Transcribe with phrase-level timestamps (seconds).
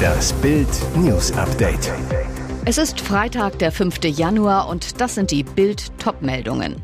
[0.00, 1.92] Das Bild News Update.
[2.64, 4.04] Es ist Freitag, der 5.
[4.04, 6.76] Januar und das sind die Bild Topmeldungen.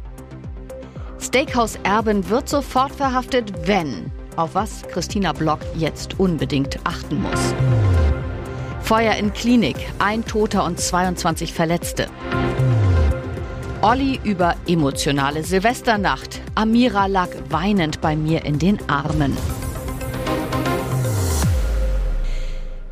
[1.21, 7.55] Steakhouse Erben wird sofort verhaftet, wenn auf was Christina Block jetzt unbedingt achten muss.
[8.83, 12.09] Feuer in Klinik, ein Toter und 22 Verletzte.
[13.83, 16.41] Olli über emotionale Silvesternacht.
[16.55, 19.37] Amira lag weinend bei mir in den Armen.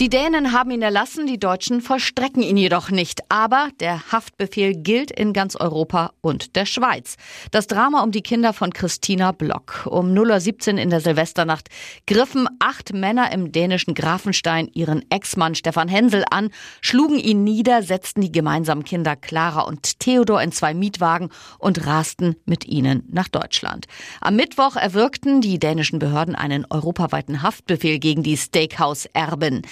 [0.00, 3.30] Die Dänen haben ihn erlassen, die Deutschen vollstrecken ihn jedoch nicht.
[3.30, 7.14] Aber der Haftbefehl gilt in ganz Europa und der Schweiz.
[7.52, 9.86] Das Drama um die Kinder von Christina Block.
[9.88, 11.68] Um 0.17 Uhr in der Silvesternacht
[12.08, 16.50] griffen acht Männer im dänischen Grafenstein ihren Ex-Mann Stefan Hensel an,
[16.80, 21.28] schlugen ihn nieder, setzten die gemeinsamen Kinder Clara und Theodor in zwei Mietwagen
[21.60, 23.86] und rasten mit ihnen nach Deutschland.
[24.20, 29.62] Am Mittwoch erwirkten die dänischen Behörden einen europaweiten Haftbefehl gegen die Steakhouse-Erben.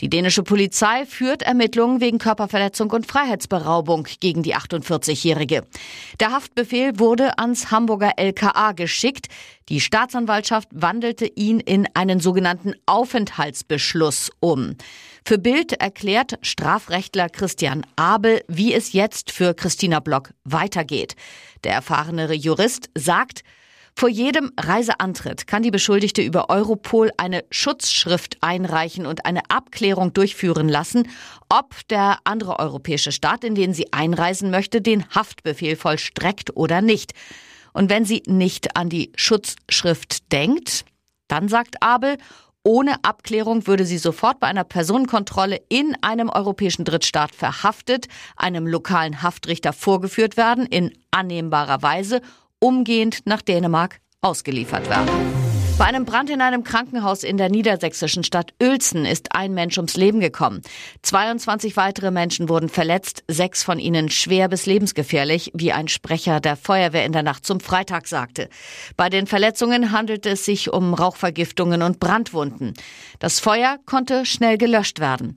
[0.00, 5.64] Die dänische Polizei führt Ermittlungen wegen Körperverletzung und Freiheitsberaubung gegen die 48-Jährige.
[6.20, 9.26] Der Haftbefehl wurde ans Hamburger LKA geschickt.
[9.68, 14.76] Die Staatsanwaltschaft wandelte ihn in einen sogenannten Aufenthaltsbeschluss um.
[15.24, 21.14] Für Bild erklärt Strafrechtler Christian Abel, wie es jetzt für Christina Block weitergeht.
[21.62, 23.44] Der erfahrene Jurist sagt,
[23.94, 30.68] vor jedem Reiseantritt kann die Beschuldigte über Europol eine Schutzschrift einreichen und eine Abklärung durchführen
[30.68, 31.08] lassen,
[31.48, 37.12] ob der andere europäische Staat, in den sie einreisen möchte, den Haftbefehl vollstreckt oder nicht.
[37.72, 40.84] Und wenn sie nicht an die Schutzschrift denkt,
[41.28, 42.18] dann sagt Abel,
[42.64, 48.06] ohne Abklärung würde sie sofort bei einer Personenkontrolle in einem europäischen Drittstaat verhaftet,
[48.36, 52.20] einem lokalen Haftrichter vorgeführt werden, in annehmbarer Weise
[52.62, 55.10] umgehend nach Dänemark ausgeliefert werden.
[55.78, 59.96] Bei einem Brand in einem Krankenhaus in der niedersächsischen Stadt Uelzen ist ein Mensch ums
[59.96, 60.62] Leben gekommen.
[61.00, 66.56] 22 weitere Menschen wurden verletzt, sechs von ihnen schwer bis lebensgefährlich, wie ein Sprecher der
[66.56, 68.48] Feuerwehr in der Nacht zum Freitag sagte.
[68.96, 72.74] Bei den Verletzungen handelte es sich um Rauchvergiftungen und Brandwunden.
[73.18, 75.34] Das Feuer konnte schnell gelöscht werden.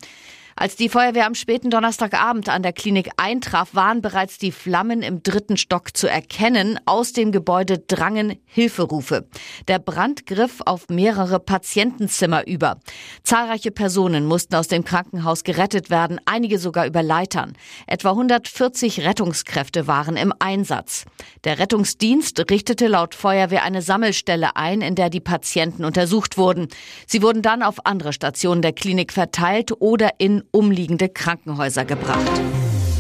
[0.57, 5.21] Als die Feuerwehr am späten Donnerstagabend an der Klinik eintraf, waren bereits die Flammen im
[5.21, 6.79] dritten Stock zu erkennen.
[6.85, 9.27] Aus dem Gebäude drangen Hilferufe.
[9.67, 12.79] Der Brand griff auf mehrere Patientenzimmer über.
[13.23, 17.57] Zahlreiche Personen mussten aus dem Krankenhaus gerettet werden, einige sogar über Leitern.
[17.85, 21.03] Etwa 140 Rettungskräfte waren im Einsatz.
[21.43, 26.69] Der Rettungsdienst richtete laut Feuerwehr eine Sammelstelle ein, in der die Patienten untersucht wurden.
[27.07, 32.41] Sie wurden dann auf andere Stationen der Klinik verteilt oder in umliegende Krankenhäuser gebracht.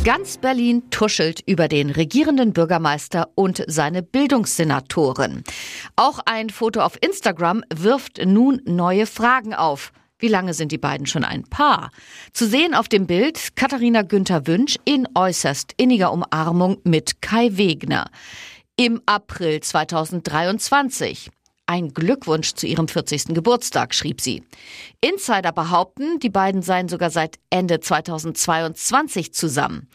[0.05, 5.43] Ganz Berlin tuschelt über den regierenden Bürgermeister und seine Bildungssenatoren.
[5.95, 9.91] Auch ein Foto auf Instagram wirft nun neue Fragen auf.
[10.19, 11.89] Wie lange sind die beiden schon ein Paar?
[12.33, 18.09] Zu sehen auf dem Bild Katharina Günther Wünsch in äußerst inniger Umarmung mit Kai Wegner.
[18.77, 21.31] Im April 2023.
[21.67, 23.33] Ein Glückwunsch zu ihrem 40.
[23.33, 24.43] Geburtstag, schrieb sie.
[25.01, 29.87] Insider behaupten, die beiden seien sogar seit Ende 2022 zusammen.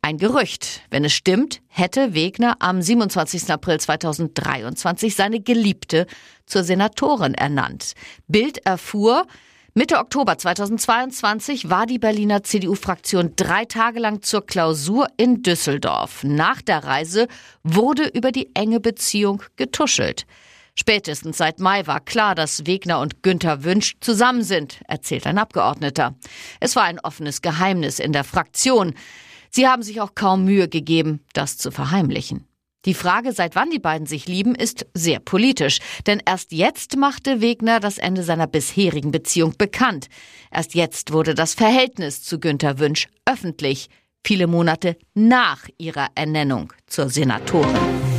[0.00, 0.82] Ein Gerücht.
[0.90, 3.52] Wenn es stimmt, hätte Wegner am 27.
[3.52, 6.08] April 2023 seine Geliebte
[6.44, 7.92] zur Senatorin ernannt.
[8.26, 9.28] Bild erfuhr,
[9.74, 16.24] Mitte Oktober 2022 war die Berliner CDU-Fraktion drei Tage lang zur Klausur in Düsseldorf.
[16.24, 17.28] Nach der Reise
[17.62, 20.26] wurde über die enge Beziehung getuschelt.
[20.74, 26.14] Spätestens seit Mai war klar, dass Wegner und Günther Wünsch zusammen sind, erzählt ein Abgeordneter.
[26.60, 28.94] Es war ein offenes Geheimnis in der Fraktion.
[29.50, 32.46] Sie haben sich auch kaum Mühe gegeben, das zu verheimlichen.
[32.84, 35.78] Die Frage, seit wann die beiden sich lieben, ist sehr politisch.
[36.06, 40.08] Denn erst jetzt machte Wegner das Ende seiner bisherigen Beziehung bekannt.
[40.50, 43.88] Erst jetzt wurde das Verhältnis zu Günter Wünsch öffentlich.
[44.24, 48.11] Viele Monate nach ihrer Ernennung zur Senatorin.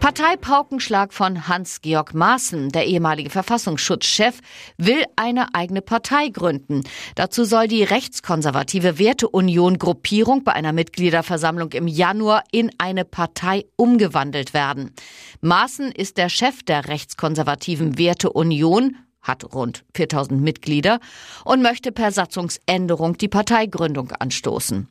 [0.00, 4.40] Parteipaukenschlag von Hans-Georg Maaßen, der ehemalige Verfassungsschutzchef,
[4.78, 6.84] will eine eigene Partei gründen.
[7.16, 14.54] Dazu soll die rechtskonservative Werteunion Gruppierung bei einer Mitgliederversammlung im Januar in eine Partei umgewandelt
[14.54, 14.94] werden.
[15.42, 21.00] Maaßen ist der Chef der rechtskonservativen Werteunion hat rund 4000 Mitglieder
[21.44, 24.88] und möchte per Satzungsänderung die Parteigründung anstoßen.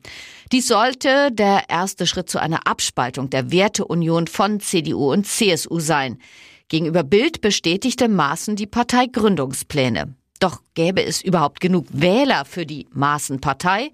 [0.52, 6.18] Dies sollte der erste Schritt zu einer Abspaltung der Werteunion von CDU und CSU sein.
[6.68, 10.14] Gegenüber Bild bestätigte Maaßen die Parteigründungspläne.
[10.38, 13.90] Doch gäbe es überhaupt genug Wähler für die Maaßen-Partei?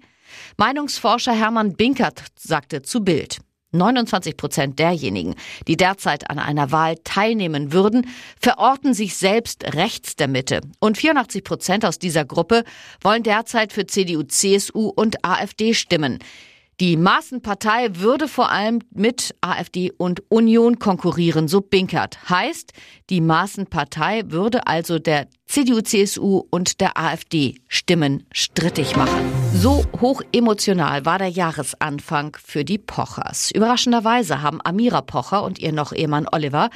[0.57, 3.39] Meinungsforscher Hermann Binkert sagte zu Bild.
[3.77, 5.35] 29 Prozent derjenigen,
[5.67, 8.07] die derzeit an einer Wahl teilnehmen würden,
[8.39, 10.61] verorten sich selbst rechts der Mitte.
[10.79, 12.63] Und 84 Prozent aus dieser Gruppe
[13.01, 16.19] wollen derzeit für CDU, CSU und AfD stimmen.
[16.79, 22.29] Die Maßenpartei würde vor allem mit AfD und Union konkurrieren, so Binkert.
[22.29, 22.71] Heißt,
[23.09, 29.33] die Maßenpartei würde also der CDU, CSU und der AfD Stimmen strittig machen.
[29.55, 33.49] So hoch emotional war der Jahresanfang für die Pochers.
[33.49, 36.69] Überraschenderweise haben Amira Pocher und ihr noch Ehemann Oliver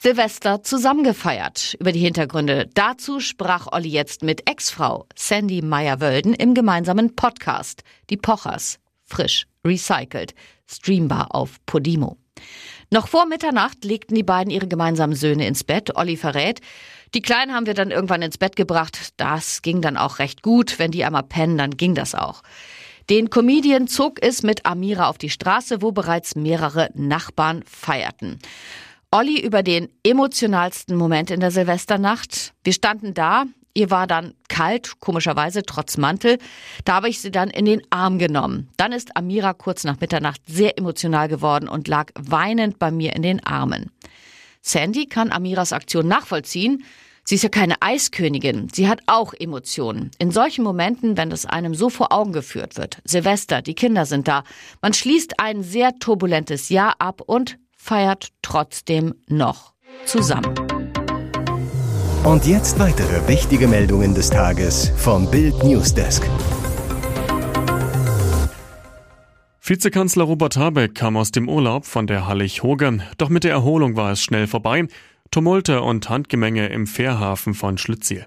[0.00, 1.76] Silvester zusammengefeiert.
[1.78, 8.16] Über die Hintergründe dazu sprach Olli jetzt mit Ex-Frau Sandy Meyer-Wölden im gemeinsamen Podcast Die
[8.16, 10.34] Pochers frisch, recycelt,
[10.66, 12.16] streambar auf Podimo.
[12.90, 15.96] Noch vor Mitternacht legten die beiden ihre gemeinsamen Söhne ins Bett.
[15.96, 16.60] Olli verrät,
[17.14, 19.12] die Kleinen haben wir dann irgendwann ins Bett gebracht.
[19.16, 20.78] Das ging dann auch recht gut.
[20.78, 22.42] Wenn die einmal pennen, dann ging das auch.
[23.10, 28.38] Den Comedian zog es mit Amira auf die Straße, wo bereits mehrere Nachbarn feierten.
[29.10, 32.52] Olli über den emotionalsten Moment in der Silvesternacht.
[32.64, 33.44] Wir standen da,
[33.74, 36.38] Ihr war dann kalt, komischerweise trotz Mantel.
[36.84, 38.68] Da habe ich sie dann in den Arm genommen.
[38.76, 43.22] Dann ist Amira kurz nach Mitternacht sehr emotional geworden und lag weinend bei mir in
[43.22, 43.90] den Armen.
[44.62, 46.84] Sandy kann Amiras Aktion nachvollziehen.
[47.24, 48.68] Sie ist ja keine Eiskönigin.
[48.72, 50.10] Sie hat auch Emotionen.
[50.18, 52.98] In solchen Momenten, wenn das einem so vor Augen geführt wird.
[53.04, 54.44] Silvester, die Kinder sind da.
[54.82, 59.72] Man schließt ein sehr turbulentes Jahr ab und feiert trotzdem noch
[60.04, 60.83] zusammen.
[62.24, 66.26] Und jetzt weitere wichtige Meldungen des Tages vom Bild Newsdesk.
[69.60, 74.10] Vizekanzler Robert Habeck kam aus dem Urlaub von der Hallig-Hoge, doch mit der Erholung war
[74.12, 74.86] es schnell vorbei.
[75.30, 78.24] Tumulte und Handgemenge im Fährhafen von Schlütziel.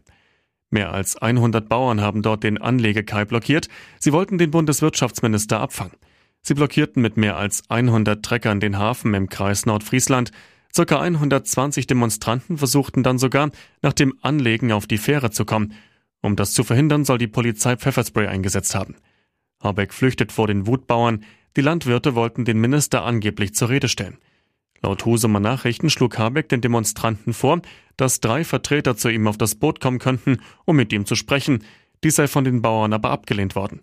[0.70, 3.68] Mehr als 100 Bauern haben dort den Anlegekai blockiert.
[3.98, 5.98] Sie wollten den Bundeswirtschaftsminister abfangen.
[6.44, 10.32] Sie blockierten mit mehr als 100 Treckern den Hafen im Kreis Nordfriesland.
[10.78, 13.50] Circa 120 Demonstranten versuchten dann sogar,
[13.82, 15.74] nach dem Anlegen auf die Fähre zu kommen.
[16.22, 18.94] Um das zu verhindern, soll die Polizei Pfefferspray eingesetzt haben.
[19.60, 21.24] Habeck flüchtet vor den Wutbauern.
[21.56, 24.20] Die Landwirte wollten den Minister angeblich zur Rede stellen.
[24.84, 27.60] Laut Husumer Nachrichten schlug Habeck den Demonstranten vor,
[27.96, 31.64] dass drei Vertreter zu ihm auf das Boot kommen könnten, um mit ihm zu sprechen.
[32.04, 33.82] Dies sei von den Bauern aber abgelehnt worden.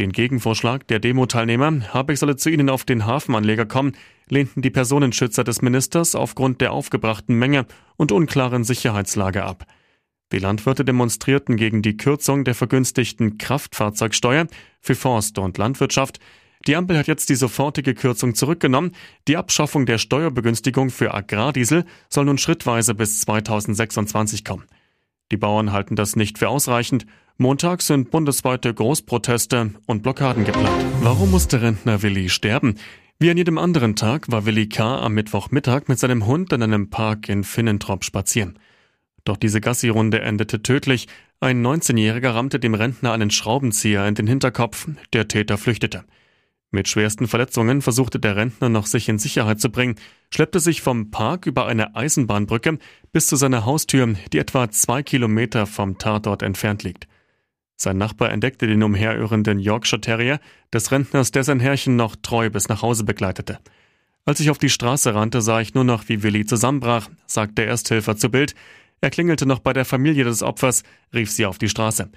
[0.00, 3.92] Den Gegenvorschlag der Demo-Teilnehmer, Habeck solle zu ihnen auf den Hafenanleger kommen,
[4.28, 7.64] lehnten die Personenschützer des Ministers aufgrund der aufgebrachten Menge
[7.96, 9.66] und unklaren Sicherheitslage ab.
[10.32, 14.48] Die Landwirte demonstrierten gegen die Kürzung der vergünstigten Kraftfahrzeugsteuer
[14.80, 16.18] für Forst und Landwirtschaft.
[16.66, 18.96] Die Ampel hat jetzt die sofortige Kürzung zurückgenommen.
[19.28, 24.64] Die Abschaffung der Steuerbegünstigung für Agrardiesel soll nun schrittweise bis 2026 kommen.
[25.30, 27.06] Die Bauern halten das nicht für ausreichend.
[27.36, 30.86] Montag sind bundesweite Großproteste und Blockaden geplant.
[31.00, 32.76] Warum musste Rentner Willi sterben?
[33.18, 34.98] Wie an jedem anderen Tag war Willi K.
[35.00, 38.56] am Mittwochmittag mit seinem Hund in einem Park in Finnentrop spazieren.
[39.24, 41.08] Doch diese Gassi-Runde endete tödlich.
[41.40, 44.86] Ein 19-Jähriger rammte dem Rentner einen Schraubenzieher in den Hinterkopf.
[45.12, 46.04] Der Täter flüchtete.
[46.70, 49.96] Mit schwersten Verletzungen versuchte der Rentner noch sich in Sicherheit zu bringen,
[50.32, 52.78] schleppte sich vom Park über eine Eisenbahnbrücke
[53.12, 57.08] bis zu seiner Haustür, die etwa zwei Kilometer vom Tatort entfernt liegt.
[57.76, 60.40] Sein Nachbar entdeckte den umherirrenden Yorkshire Terrier
[60.72, 63.58] des Rentners, der sein Herrchen noch treu bis nach Hause begleitete.
[64.24, 67.66] Als ich auf die Straße rannte, sah ich nur noch, wie Willi zusammenbrach, sagte der
[67.66, 68.54] Ersthelfer zu Bild.
[69.00, 70.82] Er klingelte noch bei der Familie des Opfers,
[71.12, 72.10] rief sie auf die Straße.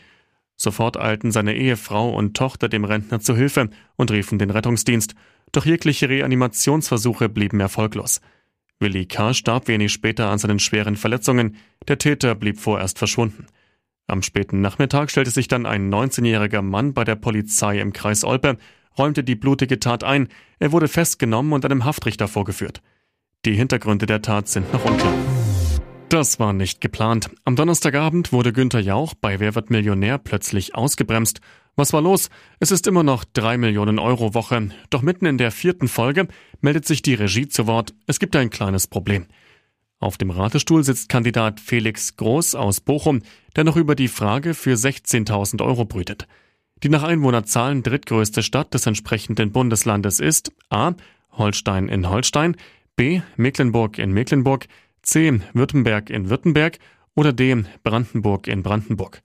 [0.56, 5.16] Sofort eilten seine Ehefrau und Tochter dem Rentner zu Hilfe und riefen den Rettungsdienst.
[5.52, 8.22] Doch jegliche Reanimationsversuche blieben erfolglos.
[8.80, 9.34] Willi K.
[9.34, 11.58] starb wenig später an seinen schweren Verletzungen.
[11.88, 13.48] Der Täter blieb vorerst verschwunden.
[14.10, 18.58] Am späten Nachmittag stellte sich dann ein 19-jähriger Mann bei der Polizei im Kreis Olpe,
[18.98, 22.82] räumte die blutige Tat ein, er wurde festgenommen und einem Haftrichter vorgeführt.
[23.46, 25.14] Die Hintergründe der Tat sind noch unklar.
[26.08, 27.30] Das war nicht geplant.
[27.44, 31.42] Am Donnerstagabend wurde Günther Jauch bei Wer wird Millionär plötzlich ausgebremst.
[31.76, 32.30] Was war los?
[32.62, 34.70] Es ist immer noch drei Millionen Euro Woche.
[34.90, 36.30] Doch mitten in der vierten Folge
[36.62, 37.94] meldet sich die Regie zu Wort.
[38.06, 39.26] Es gibt ein kleines Problem.
[40.00, 43.22] Auf dem Ratestuhl sitzt Kandidat Felix Groß aus Bochum,
[43.56, 46.28] der noch über die Frage für 16.000 Euro brütet.
[46.84, 50.94] Die nach Einwohnerzahlen drittgrößte Stadt des entsprechenden Bundeslandes ist A.
[51.32, 52.56] Holstein in Holstein,
[52.96, 53.22] B.
[53.36, 54.68] Mecklenburg in Mecklenburg,
[55.02, 55.40] C.
[55.54, 56.78] Württemberg in Württemberg
[57.16, 57.64] oder D.
[57.84, 59.24] Brandenburg in Brandenburg.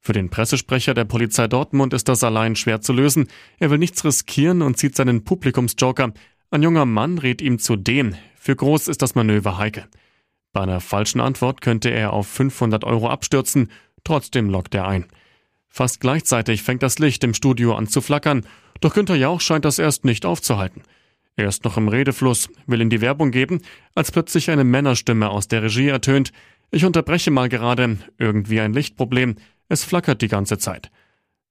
[0.00, 3.28] Für den Pressesprecher der Polizei Dortmund ist das allein schwer zu lösen.
[3.58, 6.14] Er will nichts riskieren und zieht seinen Publikumsjoker.
[6.50, 8.14] Ein junger Mann rät ihm zu dem.
[8.48, 9.84] Für Groß ist das Manöver heikel.
[10.54, 13.70] Bei einer falschen Antwort könnte er auf 500 Euro abstürzen.
[14.04, 15.04] Trotzdem lockt er ein.
[15.68, 18.46] Fast gleichzeitig fängt das Licht im Studio an zu flackern.
[18.80, 20.82] Doch Günther Jauch scheint das erst nicht aufzuhalten.
[21.36, 23.60] Er ist noch im Redefluss, will in die Werbung geben,
[23.94, 26.32] als plötzlich eine Männerstimme aus der Regie ertönt.
[26.70, 29.36] Ich unterbreche mal gerade, irgendwie ein Lichtproblem,
[29.68, 30.90] es flackert die ganze Zeit.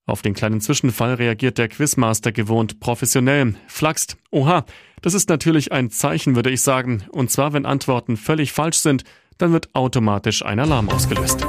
[0.08, 4.16] Auf den kleinen Zwischenfall reagiert der Quizmaster gewohnt professionell, flaxt.
[4.32, 4.66] Oha,
[5.02, 9.04] das ist natürlich ein Zeichen, würde ich sagen, und zwar wenn Antworten völlig falsch sind,
[9.38, 11.46] dann wird automatisch ein Alarm ausgelöst.